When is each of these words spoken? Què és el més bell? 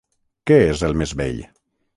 Què 0.51 0.57
és 0.71 0.81
el 0.89 0.97
més 1.03 1.15
bell? 1.23 1.47